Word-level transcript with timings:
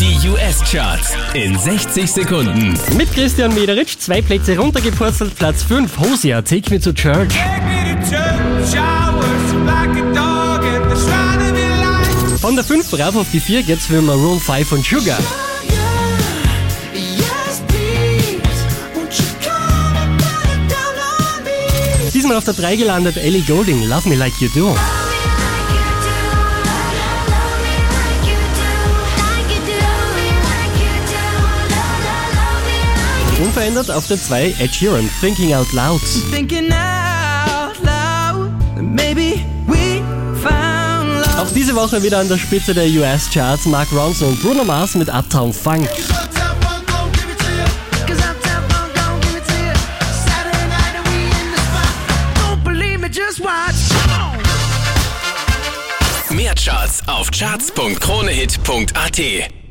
Die 0.00 0.28
US-Charts 0.30 1.12
in 1.34 1.58
60 1.58 2.10
Sekunden. 2.10 2.74
Mit 2.96 3.12
Christian 3.12 3.52
Mederitsch 3.52 3.98
zwei 3.98 4.22
Plätze 4.22 4.56
runtergepurzelt. 4.56 5.36
Platz 5.36 5.62
5, 5.62 5.98
Hosea, 5.98 6.40
Take 6.40 6.70
Me 6.70 6.80
to 6.80 6.90
Church. 6.90 7.34
Von 12.40 12.54
der 12.54 12.64
5 12.64 12.98
rauf 12.98 13.16
auf 13.16 13.26
die 13.30 13.40
4 13.40 13.62
geht's 13.62 13.84
für 13.84 14.00
Maroon 14.00 14.40
5 14.40 14.72
und 14.72 14.86
Sugar. 14.86 15.18
Diesmal 22.14 22.38
auf 22.38 22.44
der 22.44 22.54
3 22.54 22.76
gelandet 22.76 23.18
Ellie 23.18 23.42
Golding, 23.42 23.86
Love 23.86 24.08
Me 24.08 24.14
Like 24.14 24.32
You 24.40 24.48
Do. 24.54 24.74
Unverändert 33.60 33.90
auf 33.90 34.06
der 34.06 34.18
2 34.18 34.54
Ed 34.58 34.74
Sheeran, 34.74 35.10
Thinking 35.20 35.52
Out 35.52 35.70
Loud. 35.72 36.00
Thinking 36.32 36.72
out 36.72 37.76
loud, 37.82 38.50
maybe 38.80 39.44
we 39.66 40.00
found 40.42 41.10
love. 41.10 41.42
Auch 41.42 41.52
diese 41.54 41.76
Woche 41.76 42.02
wieder 42.02 42.20
an 42.20 42.28
der 42.30 42.38
Spitze 42.38 42.72
der 42.72 42.86
US-Charts 42.86 43.66
Mark 43.66 43.92
Ronson 43.92 44.28
und 44.28 44.40
Bruno 44.40 44.64
Mars 44.64 44.94
mit 44.94 45.10
Uptown 45.10 45.52
Funk. 45.52 45.86
Mehr 56.30 56.54
Charts 56.54 57.02
auf 57.06 57.30
charts.kronehit.at. 57.30 59.60